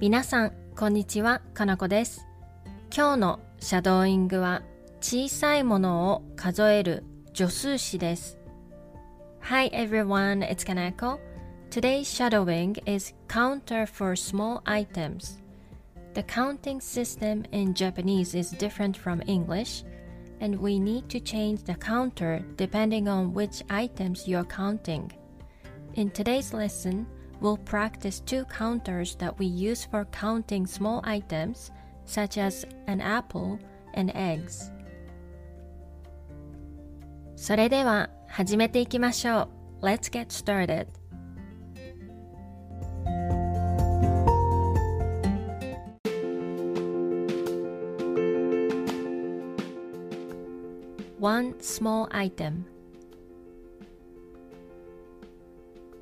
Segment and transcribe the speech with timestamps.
[0.00, 2.26] 皆さん、こんにちは、かなこです。
[2.94, 4.62] 今日のシャドーイングは
[5.00, 8.38] 小さいものを数える助数詞です。
[9.40, 11.18] Hi everyone, it's Kanako.
[11.70, 15.38] Today's shadowing is counter for small items.
[16.14, 19.84] The counting system in Japanese is different from English,
[20.40, 25.12] and we need to change the counter depending on which items you're counting.
[25.94, 27.06] In today's lesson,
[27.40, 31.70] we'll practice two counters that we use for counting small items,
[32.04, 33.58] such as an apple
[33.94, 34.72] and eggs.
[37.36, 39.48] それでは始めていきましょ
[39.82, 39.84] う。
[39.84, 40.86] Let's get started.
[51.18, 52.64] One small item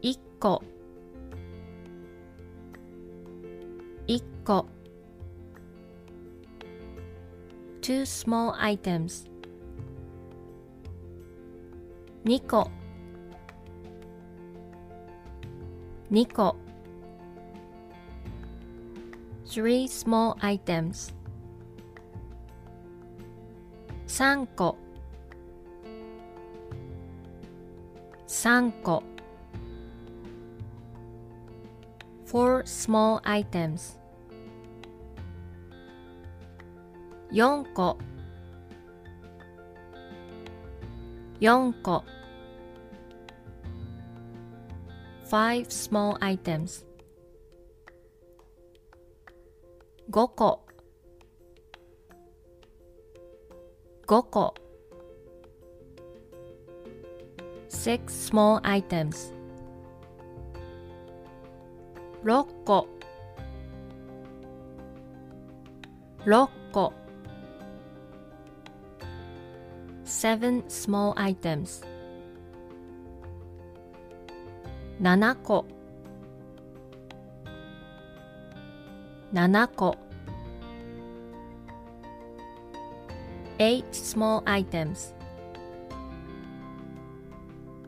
[0.02, 0.62] 1個
[4.09, 4.65] 1個
[7.79, 9.27] Two small items
[12.25, 12.71] 2個
[16.09, 16.55] 2個
[19.45, 21.11] Three small items
[24.07, 24.75] 3個
[28.25, 29.03] 3個
[32.25, 33.98] Four small items
[37.31, 37.97] 4個
[41.39, 42.03] 4個
[45.29, 46.83] Five small items
[50.11, 50.59] 5個
[54.07, 54.53] 5個
[57.69, 59.31] Six small items
[62.23, 62.87] 6個
[66.25, 66.91] 6個
[70.09, 71.83] Seven small items
[74.99, 75.65] 7個
[79.31, 79.95] 7個
[83.59, 85.13] Eight small items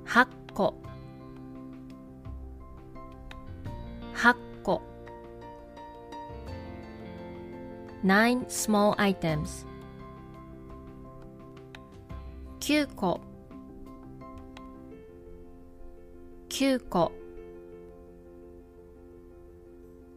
[0.05, 0.75] 8個
[4.13, 4.79] 8個
[8.03, 9.70] Nine small items
[12.61, 13.19] 9個
[16.47, 17.11] 9個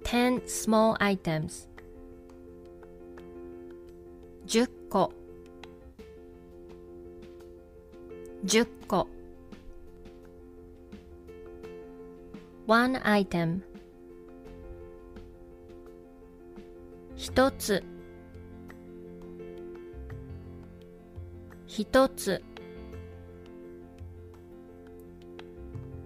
[0.04, 1.66] Ten small items
[4.46, 5.10] 10個
[8.44, 9.06] 10個
[12.66, 13.60] One item
[17.16, 17.82] 一つ
[21.76, 22.40] 一つ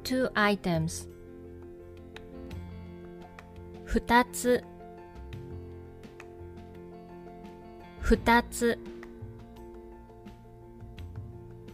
[0.03, 1.06] Two items
[3.84, 4.65] 二つ
[8.01, 8.79] 二つ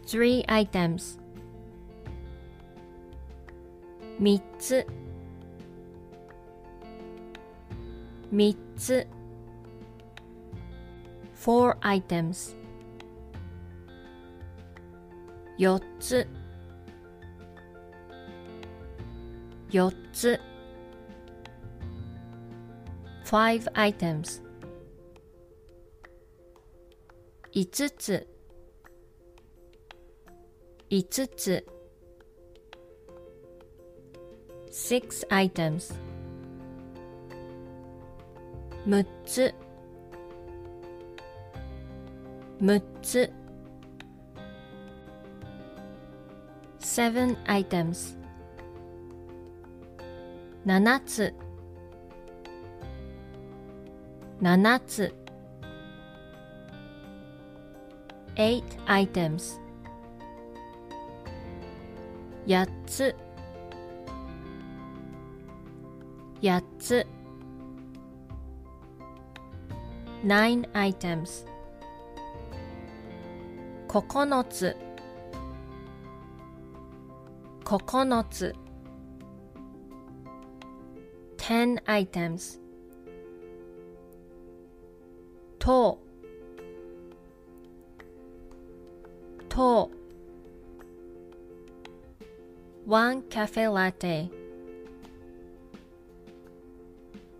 [0.05, 1.17] Three items
[4.19, 4.85] 三つ
[8.29, 9.07] 三つ
[11.33, 12.64] Four items
[15.57, 16.27] 四つ
[19.71, 20.39] 四つ
[23.23, 24.41] Five items
[27.53, 28.27] 五つ
[30.89, 31.65] 五つ
[34.69, 35.93] Six items
[38.85, 39.55] 六つ
[42.59, 43.31] 六つ
[46.95, 48.15] Seven items
[50.63, 51.33] 七つ
[54.39, 55.13] 七つ
[58.37, 59.59] Eight items
[62.47, 63.13] 八つ
[66.41, 67.05] 八つ
[70.23, 71.45] Nine items
[73.89, 74.77] 九つ
[77.65, 77.79] 九
[78.29, 78.53] つ
[81.35, 82.59] Ten items
[85.57, 85.99] と
[89.49, 89.89] と
[92.87, 94.29] One cafe latte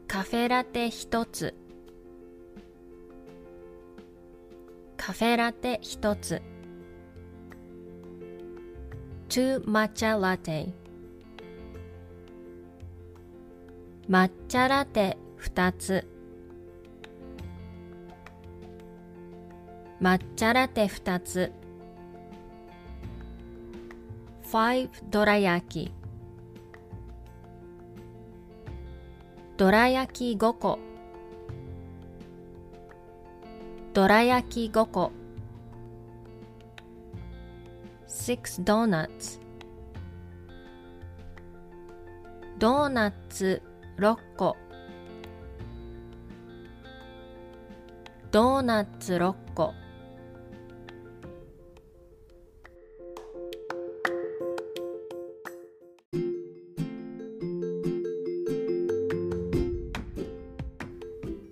[0.07, 1.54] カフェラテ一つ
[4.98, 6.42] カフェラテ一つ
[9.36, 10.70] two 抹茶ラテ
[14.10, 16.08] 抹茶ラテ二つ
[20.02, 21.52] 抹茶ラテ二つ
[24.54, 25.92] 5どら焼き
[29.58, 30.80] どら焼き5個
[33.94, 35.12] どら焼き5個
[38.07, 39.46] 6 donuts.
[42.57, 43.62] ドーナツ
[43.98, 44.56] 6個
[48.31, 49.74] ドーナツ6個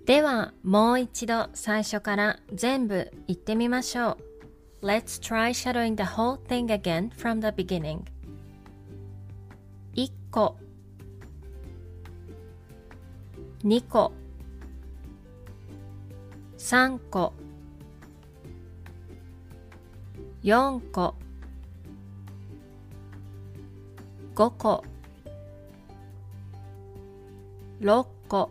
[0.06, 4.23] ではもう一度最初から全部言ってみましょう。
[4.84, 8.06] Let's try shadowing the whole thing again from the beginning.
[9.94, 10.56] 1個
[13.62, 14.12] 2個
[16.58, 17.32] 3個
[20.42, 21.14] 4個
[24.34, 24.84] 5個
[27.80, 28.50] 6個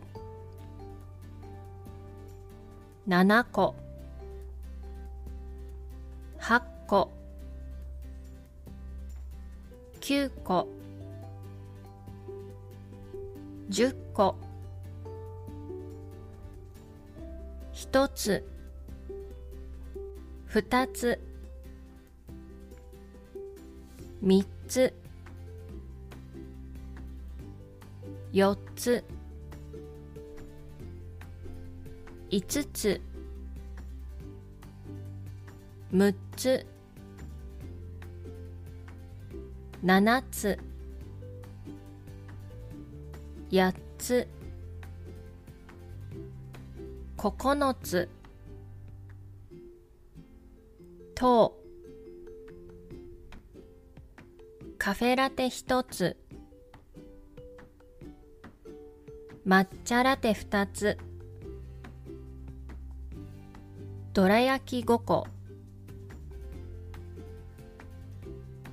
[3.06, 3.83] 7個
[6.46, 7.10] 8個。
[10.02, 10.68] 9個。
[13.70, 14.36] 10個。
[17.72, 18.44] 1つ。
[20.50, 21.18] 2つ。
[24.22, 24.94] 3つ。
[28.34, 29.02] 4つ。
[32.28, 33.00] 5つ。
[35.94, 36.66] 6つ。
[39.84, 40.58] 7つ。
[43.50, 44.28] 8つ。
[47.16, 48.08] 9つ。
[51.14, 51.58] と。
[54.78, 56.16] カフェラテ1つ。
[59.46, 60.98] 抹茶ラテ2つ。
[64.14, 65.26] どら焼き5個。